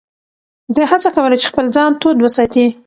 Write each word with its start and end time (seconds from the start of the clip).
ده 0.75 0.83
هڅه 0.91 1.09
کوله 1.15 1.37
چې 1.41 1.45
خپل 1.51 1.65
ځان 1.75 1.91
تود 2.01 2.17
وساتي. 2.21 2.65